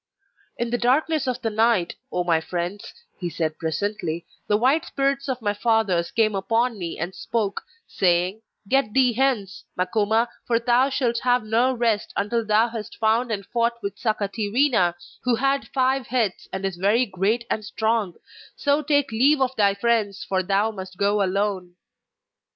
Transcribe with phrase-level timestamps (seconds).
[0.57, 5.29] 'In the darkness of the night, O my friends,' he said presently, 'the white spirits
[5.29, 10.89] of my fathers came upon me and spoke, saying: "Get thee hence, Makoma, for thou
[10.89, 16.07] shalt have no rest until thou hast found and fought with Sakatirina, who had five
[16.07, 18.15] heads, and is very great and strong;
[18.55, 21.75] so take leave of thy friends, for thou must go alone."